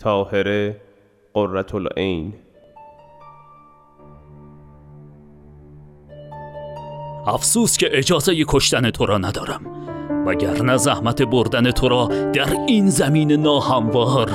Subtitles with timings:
[0.00, 0.76] تاهره
[1.34, 2.34] قررت العین.
[7.26, 9.60] افسوس که اجازه کشتن تو را ندارم
[10.26, 14.30] وگرنه زحمت بردن تو را در این زمین ناهموار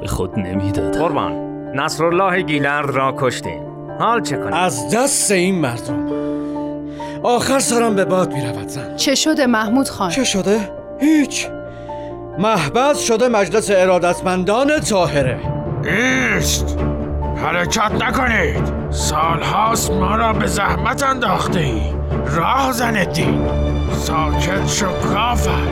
[0.00, 1.00] به خود نمی‌دادم.
[1.00, 1.32] قربان
[1.74, 3.62] نصرالله گیلرد را کشتیم
[3.98, 6.06] حال چه کنیم؟ از دست این مردم.
[7.22, 8.96] آخر سرم به باد می‌رود زن.
[8.96, 10.70] چه شده محمود خان؟ چه شده؟
[11.00, 11.48] هیچ.
[12.38, 15.40] محبت شده مجلس ارادتمندان تاهره
[15.84, 16.78] ایست
[17.36, 18.72] حرکت نکنید.
[18.90, 21.82] سالهاست ما را به زحمت انداخته ای
[22.36, 23.50] راه زندید
[23.92, 25.66] ساکت شو کافر.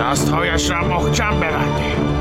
[0.00, 2.19] دستهایش را محکم ببندید.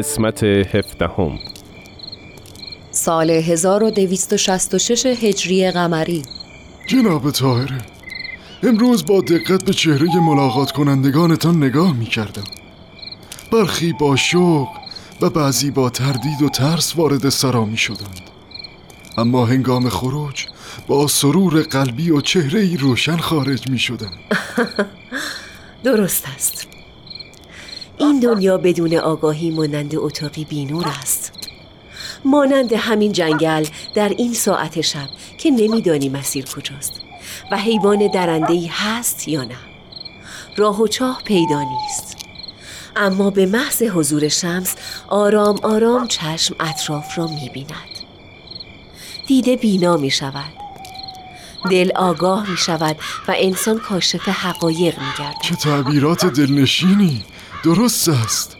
[0.00, 1.38] قسمت هفدهم.
[2.90, 6.22] سال 1266 هجری قمری.
[6.86, 7.80] جناب تاهره
[8.62, 12.44] امروز با دقت به چهره ملاقات کنندگانتان نگاه می کردم
[13.52, 14.68] برخی با شوق
[15.20, 18.20] و بعضی با تردید و ترس وارد سرا می شدند
[19.18, 20.46] اما هنگام خروج
[20.86, 24.18] با سرور قلبی و چهره روشن خارج می شدند
[25.84, 26.79] درست است.
[28.00, 31.32] این دنیا بدون آگاهی مانند اتاقی بینور است.
[32.24, 36.92] مانند همین جنگل در این ساعت شب که نمیدانی مسیر کجاست
[37.52, 39.56] و حیوان درنده هست یا نه.
[40.56, 42.16] راه و چاه پیدا نیست.
[42.96, 44.74] اما به محض حضور شمس
[45.08, 47.90] آرام آرام چشم اطراف را می بیند
[49.26, 50.52] دیده بینا می شود
[51.70, 52.96] دل آگاه می شود
[53.28, 57.24] و انسان کاشف حقایق می گرد چه تعبیرات دلنشینی.
[57.64, 58.56] درست است.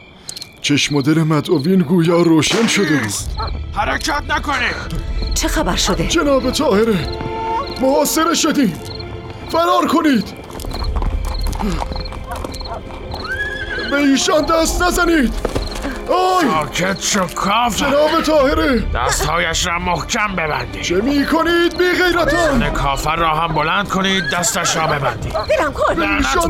[0.60, 3.12] چشم و دل مدعوین گویا روشن شده بود
[3.74, 5.00] حرکت نکنید
[5.34, 7.08] چه خبر شده؟ جناب تاهره
[7.80, 8.80] محاصره شدیم.
[9.52, 10.24] فرار کنید.
[13.90, 15.49] به ایشان دست نزنید.
[16.12, 20.82] آی ساکت شو کافر جناب تاهره دستهایش را محکم ببندید.
[20.82, 25.32] چه می کنید بی غیرتان؟ کافر را هم بلند کنید دستش را ببندید.
[25.32, 25.94] دلم کن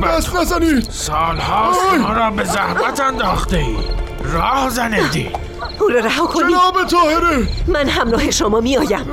[0.01, 0.91] دست نزنید.
[0.91, 1.95] سالهاست!
[2.01, 3.77] ما را به زحمت انداخته ای
[4.23, 5.37] راه زندید
[5.81, 6.49] او را رها کنید.
[6.49, 9.07] جناب تاهره من همراه شما می آیم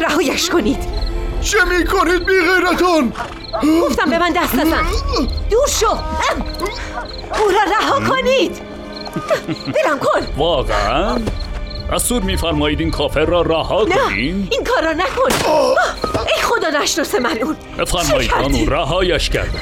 [0.00, 1.04] رهایش کنید.
[1.40, 3.12] چه می کنید بی غیرتان؟
[3.82, 4.84] گفتم به من دست نزن
[5.50, 5.90] دور شو.
[7.40, 8.73] او را رها کنید.
[9.66, 10.26] دلم کن.
[10.36, 11.18] واقعا؟
[11.92, 15.48] دستور میفرمایید این کافر را رها نه کنین؟ این کار را نکن.
[16.36, 19.58] ای خدا نشناسه ملعون بفرمایید؟ خانم رهایش کردم.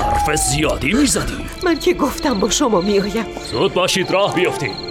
[0.00, 1.46] حرف زیادی می‌زدی.
[1.64, 4.86] من که گفتم با شما می آیم زود باشید راه بیفتید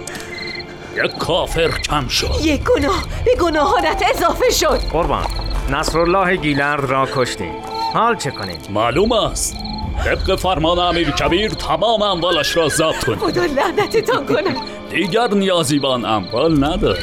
[1.04, 2.30] یک کافر کم شد.
[2.42, 3.04] یک گناه.
[3.24, 4.80] به گناهانت اضافه شد.
[4.92, 5.26] قربان.
[5.70, 7.54] نصرالله گیلرد را کشتیم.
[7.92, 9.56] حال چه کنیم؟ معلوم است.
[10.04, 13.18] طبق فرمان امیر کبیر تمام اموالش را ضبط کنید.
[13.18, 14.54] خدا لعنتتان کنه
[14.90, 16.98] دیگر نیازی به آن اموال ندارد.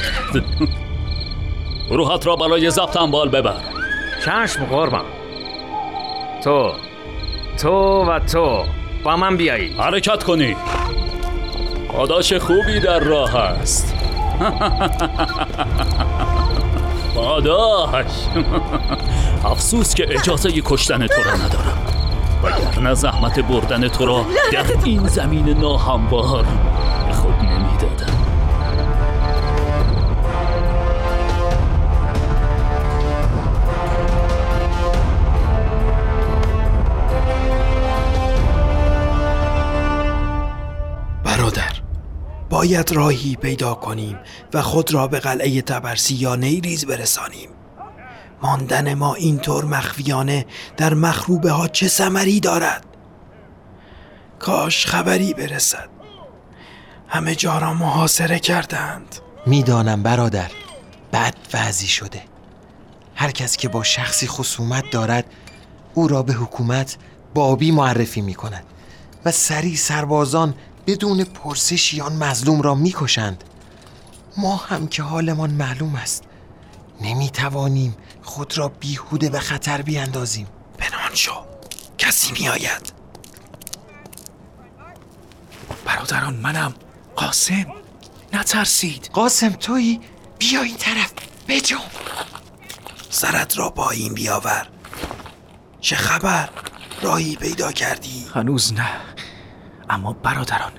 [1.89, 3.55] روحت را برای ضبط اموال ببر.
[4.25, 5.05] چشم قربان.
[6.43, 6.71] تو
[7.61, 8.63] تو و تو
[9.03, 9.79] با من بیایید.
[9.79, 10.57] حرکت کنید
[11.87, 13.95] پاداش خوبی در راه است.
[17.15, 18.05] پاداش.
[19.45, 22.02] افسوس که اجازه کشتن تو را ندارم.
[22.43, 26.45] وگرنه زحمت بردن تو را در این زمین ناهموار
[27.07, 28.13] به خود نمی‌دادم.
[41.23, 41.73] برادر
[42.49, 44.19] باید راهی پیدا کنیم
[44.53, 47.49] و خود را به قلعه تبرسی یا نیریز برسانیم.
[48.43, 50.45] ماندن ما اینطور مخفیانه
[50.77, 52.85] در مخروبه ها چه ثمری دارد؟
[54.39, 55.89] کاش خبری برسد.
[57.07, 59.15] همه جا را محاصره کردند.
[59.45, 60.51] می‌دانم برادر
[61.13, 62.21] بد وضعی شده.
[63.15, 65.25] هر کس که با شخصی خصومت دارد
[65.93, 66.97] او را به حکومت
[67.33, 68.63] بابی معرفی می کند
[69.25, 70.53] و سری سربازان
[70.87, 73.43] بدون پرسشی آن مظلوم را می‌کشند.
[74.37, 76.23] ما هم که حالمان معلوم است.
[77.01, 80.47] نمی توانیم خود را بیهوده به خطر بیاندازیم.
[80.77, 81.33] پنهان شو.
[81.97, 82.93] کسی می آید
[85.85, 86.73] برادران منم.
[87.15, 87.65] قاسم
[88.33, 89.09] نترسید.
[89.13, 90.01] قاسم تویی؟
[90.39, 91.13] بیا این طرف.
[91.47, 91.81] بجم
[93.09, 94.67] سرت را با این بیاور.
[95.81, 96.49] چه خبر؟
[97.01, 98.89] راهی پیدا کردی؟ هنوز نه.
[99.89, 100.71] اما برادران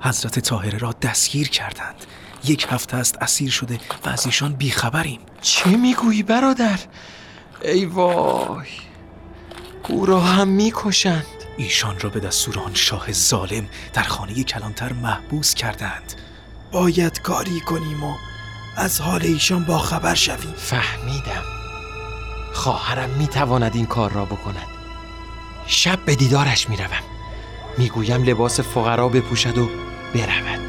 [0.00, 1.94] حضرت طاهره را دستگیر کردند.
[2.44, 5.20] یک هفته است اسیر شده و از ایشان بیخبریم.
[5.40, 6.78] چه می‌گویی برادر؟
[7.62, 8.68] ای وای
[9.88, 11.26] او را هم می‌کشند.
[11.56, 16.14] ایشان را به دستور آن شاه ظالم در خانه کلانتر محبوس کردند.
[16.72, 18.14] باید کاری کنیم و
[18.76, 20.54] از حال ایشان با خبر شویم.
[20.56, 21.42] فهمیدم.
[22.52, 24.66] خواهرم می‌تواند این کار را بکند.
[25.66, 27.02] شب به دیدارش می‌روم.
[27.78, 29.68] می‌گویم لباس فقرا بپوشد و
[30.14, 30.67] برود.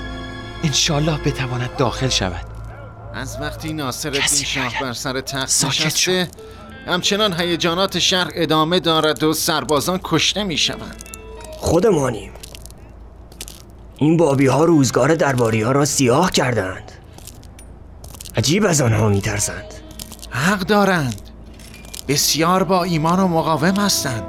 [0.64, 2.46] انشالله بتواند داخل شود.
[3.14, 4.74] از وقتی ناصر الدین شاه.
[4.82, 6.28] بر سر تخت نشسته
[6.88, 11.04] همچنان هیجانات شهر ادامه دارد و سربازان کشته می شوند
[11.58, 12.32] خودمانیم
[13.98, 16.92] این بابی ها روزگار درباری ها را سیاه کردند.
[18.36, 19.74] عجیب از آنها میترسند.
[20.30, 21.22] حق دارند.
[22.08, 24.24] بسیار با ایمان و مقاوم هستند.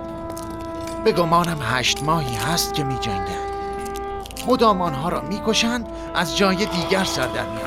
[1.04, 3.49] به گمانم هشت ماهی هست که می جنگند
[4.50, 7.60] مدام آنها را می کشند از جای دیگر سر در می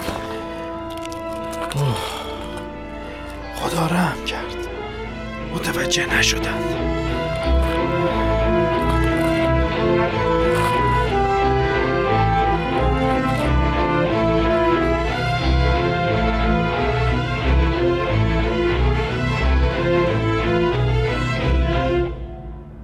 [3.56, 4.68] خدا رحم کرد.
[5.54, 6.93] متوجه نشدند.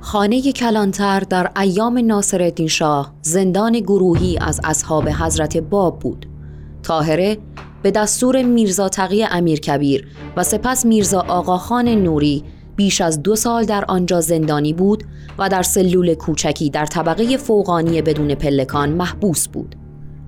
[0.10, 6.26] خانه کلانتر در ایام ناصرالدین شاه زندان گروهی از اصحاب حضرت باب بود.
[6.84, 7.38] طاهره
[7.84, 10.08] به دستور میرزا تقی امیرکبیر
[10.38, 12.44] و سپس میرزا آقاخان نوری
[12.76, 15.04] بیش از دو سال در آنجا زندانی بود
[15.40, 19.76] و در سلول کوچکی در طبقه فوقانی بدون پلکان محبوس بود.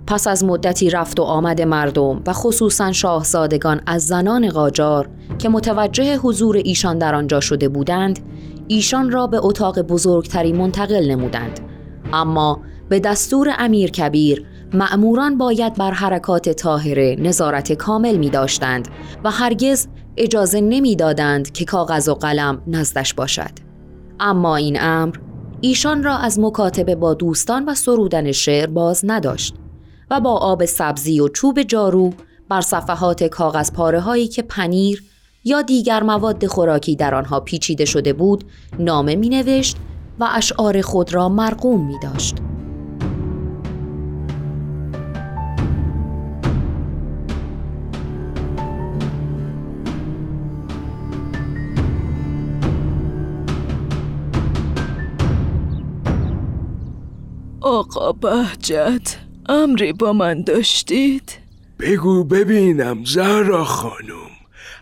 [0.08, 6.18] پس از مدتی رفت و آمد مردم و خصوصا شاهزادگان از زنان قاجار که متوجه
[6.18, 8.20] حضور ایشان در آنجا شده بودند
[8.72, 11.60] ایشان را به اتاق بزرگتری منتقل نمودند.
[12.14, 12.60] اما
[12.90, 18.88] به دستور امیر کبیر مأموران باید بر حرکات طاهره نظارت کامل می داشتند
[19.24, 19.88] و هرگز
[20.18, 23.52] اجازه نمی دادند که کاغذ و قلم نزدش باشد.
[24.20, 25.16] اما این امر
[25.62, 29.56] ایشان را از مکاتبه با دوستان و سرودن شعر باز نداشت
[30.12, 32.14] و با آب سبزی و چوب جارو
[32.50, 35.11] بر صفحات کاغذ پاره هایی که پنیر
[35.44, 38.44] یا دیگر مواد خوراکی در آنها پیچیده شده بود
[38.80, 39.78] نامه می نوشت
[40.20, 42.36] و اشعار خود را مرقوم می داشت.
[57.62, 59.18] آقا بهجت
[59.50, 61.38] امری با من داشتید؟
[61.80, 64.31] بگو ببینم زهرا خانم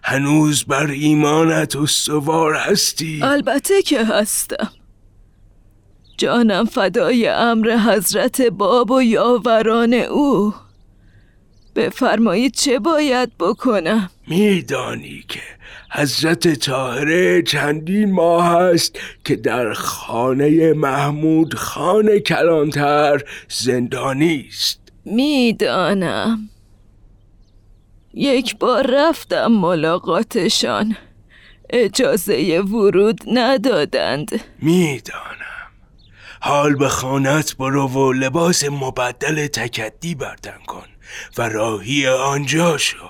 [0.03, 4.71] هنوز بر ایمانت استوار هستی؟ البته که هستم.
[6.17, 10.53] جانم فدای امر حضرت باب و یاوران او.
[11.75, 15.39] بفرمایید چه باید بکنم؟ میدانی که
[15.91, 24.79] حضرت طاهره چندین ماه است که در خانه محمود خان کلانتر زندانی است.
[25.05, 26.49] می‌دانم.
[28.13, 30.95] یک بار رفتم ملاقاتشان.
[31.69, 34.41] اجازه ورود ندادند.
[34.61, 35.39] می‌دانم.
[36.41, 40.87] حال به خانت برو و لباس مبدل تکدی بردن کن
[41.37, 43.09] و راهی آنجا شو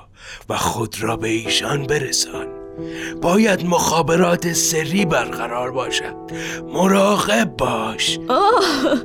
[0.50, 2.59] و خود را به ایشان برسان.
[3.22, 6.16] باید مخابرات سری برقرار باشد.
[6.74, 8.20] مراقب باش.
[8.30, 8.96] آه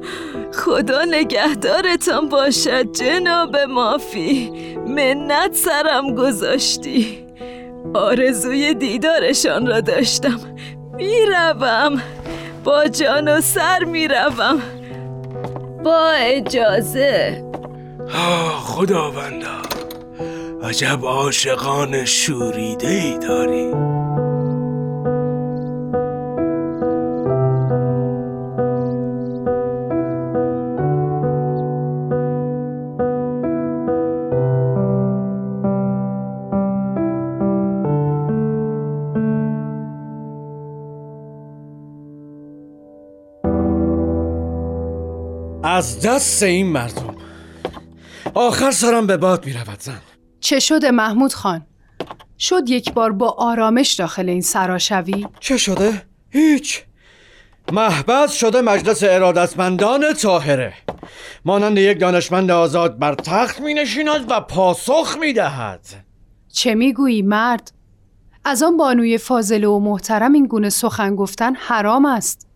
[0.53, 4.51] خدا نگهدارتان باشد جناب مافی.
[4.89, 7.25] منت سرم گذاشتی.
[7.95, 10.41] آرزوی دیدارشان را داشتم.
[10.95, 12.03] می‌روم.
[12.65, 14.63] با جان و سر می‌روم.
[15.85, 17.45] با اجازه.
[18.15, 19.63] آه خداوندا.
[20.65, 23.71] عجب عاشقان شوریده ای داری.
[45.65, 47.15] از دست این مردم.
[48.35, 50.14] آخر سرم به باد می رود زن.
[50.45, 51.67] چه شده محمود خان؟
[52.39, 56.83] شد یک بار با آرامش داخل این سرا شوی؟ چه شده؟ هیچ
[57.73, 60.75] محبت شده مجلس ارادتمندان طاهره
[61.45, 65.87] مانند یک دانشمند آزاد بر تخت می نشیند و پاسخ می دهد
[66.53, 67.73] چه می‌گویی مرد؟
[68.45, 72.49] از آن بانوی فاضله و محترم این گونه سخن گفتن حرام است.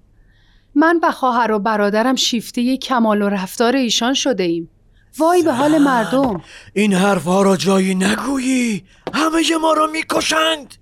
[0.75, 4.71] من و خواهر و برادرم شیفته کمال و رفتار ایشان شده ایم.
[5.18, 6.42] وای به حال مردم.
[6.72, 8.84] این حرفها را جایی نگویی.
[9.14, 10.74] همه ما را می‌کشند.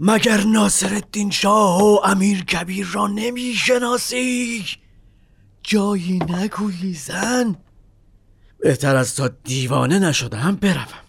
[0.00, 4.64] مگر ناصر الدین شاه و امیر کبیر را نمی‌شناسی؟
[5.62, 7.56] جایی نگویی زن.
[8.60, 11.06] بهتر از تا دیوانه نشدم بروم.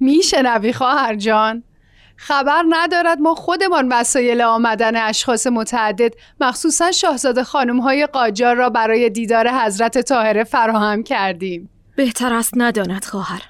[0.00, 1.64] میشنوی خواهر جان؟
[2.24, 9.10] خبر ندارد ما خودمان وسایل آمدن اشخاص متعدد مخصوصا شاهزاده خانم های قاجار را برای
[9.10, 11.70] دیدار حضرت طاهره فراهم کردیم.
[11.96, 13.42] بهتر است نداند خواهر.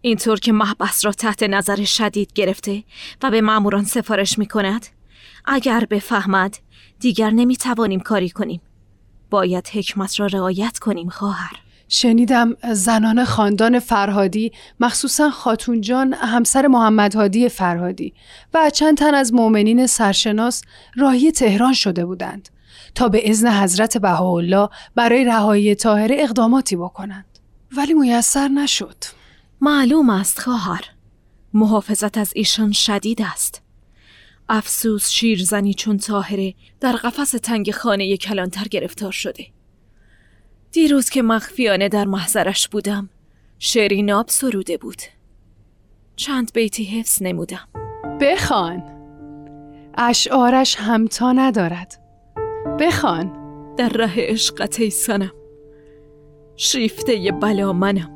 [0.00, 2.84] اینطور که محبس را تحت نظر شدید گرفته
[3.22, 4.86] و به ماموران سفارش می کند
[5.44, 6.56] اگر بفهمد
[7.00, 8.60] دیگر نمی توانیم کاری کنیم.
[9.30, 11.56] باید حکمت را رعایت کنیم خواهر.
[11.92, 18.14] شنیدم زنان خاندان فرهادی مخصوصا خاتون جان همسر محمد هادی فرهادی
[18.54, 20.62] و چند تن از مؤمنین سرشناس
[20.96, 22.48] راهی تهران شده بودند
[22.94, 27.38] تا به ازن حضرت بهاءالله برای رهایی طاهره اقداماتی بکنند.
[27.76, 28.96] ولی میسر نشد.
[29.60, 30.84] معلوم است خواهر
[31.54, 33.62] محافظت از ایشان شدید است.
[34.48, 39.46] افسوس شیرزنی چون طاهره در قفس تنگ خانه کلانتر گرفتار شده.
[40.72, 43.08] دیروز که مخفیانه در محضرش بودم
[43.58, 45.02] شعری ناب سروده بود.
[46.16, 47.68] چند بیتی حفظ نمودم.
[48.20, 48.82] بخوان.
[49.98, 52.02] اشعارش همتا ندارد.
[52.80, 53.36] بخوان.
[53.76, 55.32] در ره عشقت ای سنم
[56.56, 58.10] شیفته بلا منم.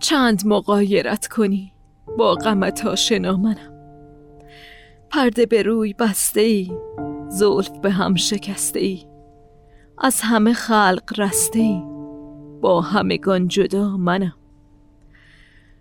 [0.00, 1.72] چند مقایرت کنی
[2.18, 3.78] با غمت آشنا منم.
[5.10, 6.72] پرده به روی بسته ای
[7.28, 9.07] زلف به هم شکسته ای.
[10.00, 11.82] از همه خلق رسته ای.
[12.60, 14.34] با همگان جدا منم.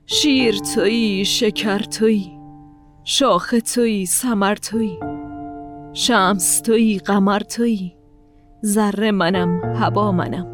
[0.06, 2.40] شیر تویی شکر تویی
[3.04, 5.00] شاخ تویی سمر تویی
[5.94, 7.96] شمس تویی قمر تویی
[8.66, 10.48] ذره منم هوا منم.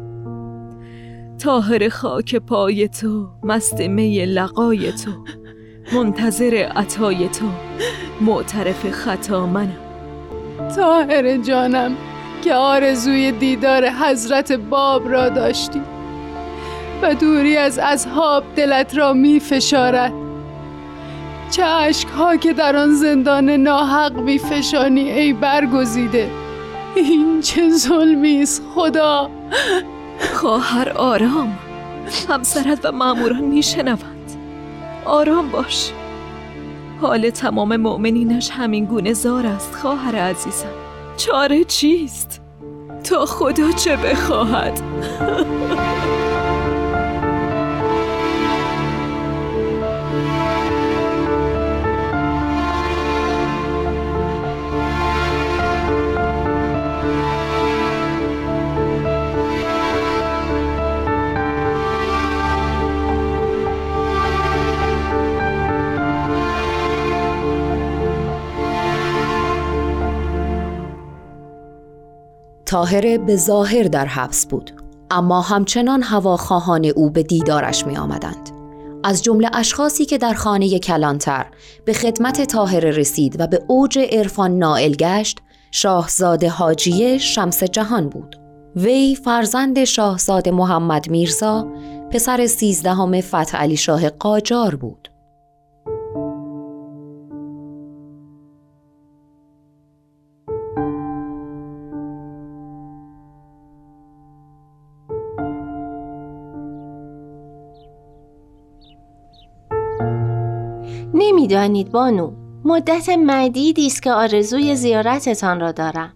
[1.38, 5.10] تاهر خاک پای تو مست می لقای تو
[5.92, 7.46] منتظر عطای تو
[8.20, 9.78] معترف خطا منم.
[10.76, 11.96] تاهر جانم
[12.44, 15.82] که آرزوی دیدار حضرت باب را داشتی
[17.02, 20.12] و دوری از اصحاب دلت را می فشارد
[21.50, 26.30] چه عشق ها که در آن زندان ناحق می فشانی ای برگزیده.
[26.96, 29.30] این چه ظلمی است خدا!
[30.34, 31.58] خواهر آرام
[32.28, 34.30] همسرت و ماموران میشنوند.
[35.04, 35.90] آرام باش.
[37.00, 40.83] حال تمام مؤمنینش همین گونه زار است خواهر عزیزم.
[41.16, 42.40] چاره چیست؟
[43.04, 44.80] تا خدا چه بخواهد؟
[72.74, 74.70] تاهره به ظاهر در حبس بود.
[75.10, 78.50] اما همچنان هواخواهان او به دیدارش می آمدند.
[79.04, 81.46] از جمله اشخاصی که در خانه کلانتر
[81.84, 85.38] به خدمت تاهره رسید و به اوج عرفان نائل گشت
[85.70, 88.36] شاهزاده حاجیه شمس جهان بود.
[88.76, 91.66] وی فرزند شاهزاده محمد میرزا
[92.10, 95.13] پسر سیزدهم فتح علی شاه قاجار بود.
[111.26, 112.32] نمی‌دانید بانو.
[112.64, 116.12] مدت مدیدی است که آرزوی زیارتتان را دارم.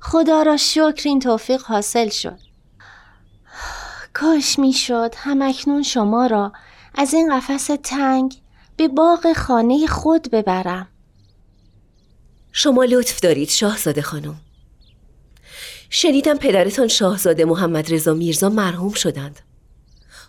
[0.00, 2.38] خدا را شکر این توفیق حاصل شد.
[4.12, 6.52] کاش می‌شد همکنون شما را
[6.94, 8.42] از این قفس تنگ
[8.76, 10.88] به باغ خانه خود ببرم.
[12.52, 14.40] شما لطف دارید شاهزاده خانم.
[15.90, 19.40] شنیدم پدرتان شاهزاده محمد رضا میرزا مرحوم شدند.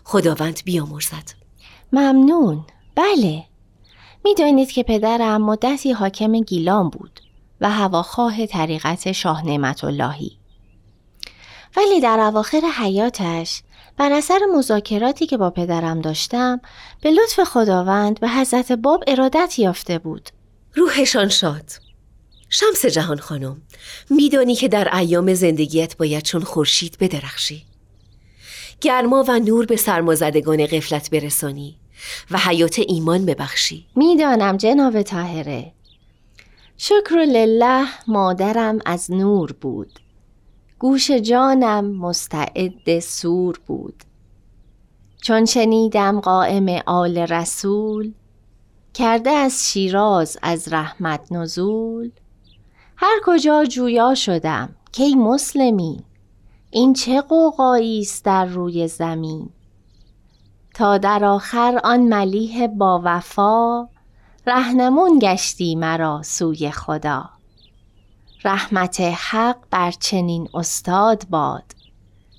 [0.04, 1.30] خداوند بیامرزد.
[1.92, 2.64] ممنون.
[2.94, 3.44] بله.
[4.24, 7.20] می‌دانید که پدرم مدتی حاکم گیلان بود
[7.60, 10.38] و هواخواه طریقت شاه نعمت اللهی
[11.76, 13.62] ولی در اواخر حیاتش
[13.96, 16.60] بر اثر مذاکراتی که با پدرم داشتم
[17.00, 20.28] به لطف خداوند به حضرت باب ارادت یافته بود.
[20.74, 21.64] روحشان شاد.
[22.48, 23.62] شمس جهان خانم
[24.10, 27.64] میدانی که در ایام زندگیت باید چون خورشید بدرخشی.
[28.80, 31.78] گرما و نور به سرمازدگان قفلت برسانی.
[32.30, 33.86] و حیات ایمان ببخشی.
[33.96, 35.72] می‌دانم جناب تاهره
[36.76, 40.00] شکر لله مادرم از نور بود.
[40.78, 44.04] گوش جانم مستعد سور بود.
[45.22, 48.12] چون شنیدم قائم آل رسول
[48.94, 52.10] کرده از شیراز از رحمت نزول.
[52.96, 56.04] هر کجا جویا شدم کی مسلمی
[56.70, 59.50] این چه قوقایی است در روی زمین؟
[60.74, 63.88] تا در آخر آن ملیح با وفا
[64.46, 67.30] رهنمون گشتی مرا سوی خدا.
[68.44, 71.64] رحمت حق بر چنین استاد باد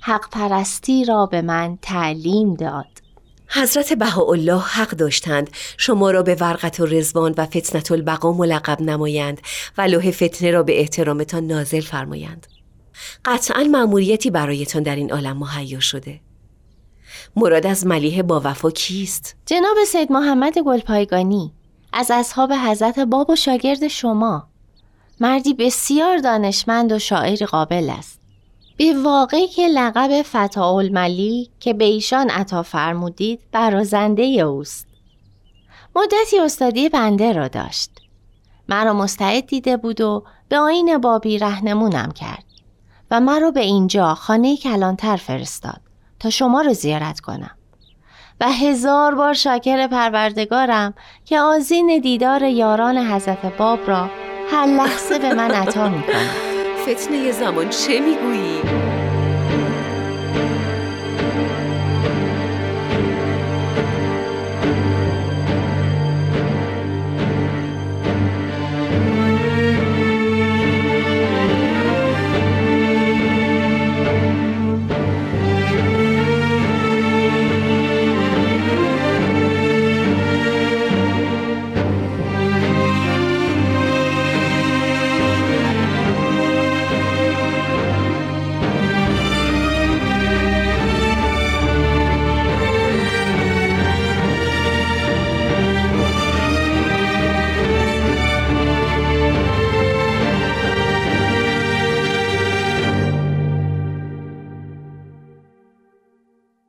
[0.01, 2.85] حق پرستی را به من تعلیم داد.
[3.47, 9.41] حضرت بهاءالله حق داشتند شما را به ورقت و رزوان و فتنت البقا ملقب نمایند
[9.77, 12.47] و لوح فتنه را به احترامتان نازل فرمایند.
[13.25, 16.19] قطعا مأموریتی برایتان در این عالم مهیا شده.
[17.35, 21.53] مراد از ملیح با وفا کیست؟ جناب سید محمد گلپایگانی
[21.93, 24.47] از اصحاب حضرت باب و شاگرد شما.
[25.19, 28.19] مردی بسیار دانشمند و شاعر قابل است.
[28.77, 34.87] به واقعی که لقب فتاول ملی که به ایشان عطا فرمودید برازنده اوست.
[35.95, 37.91] مدتی استادی بنده را داشت.
[38.69, 42.43] مرا مستعد دیده بود و به آین بابی رهنمونم کرد
[43.11, 45.81] و مرا به اینجا خانه کلانتر فرستاد.
[46.23, 47.51] تا شما رو زیارت کنم
[48.41, 50.93] و هزار بار شاکر پروردگارم
[51.25, 54.09] که آزین دیدار یاران حضرت باب را
[54.51, 56.03] هر لحظه به من عطا می
[56.81, 58.62] فتنه زمان چه می‌گویی؟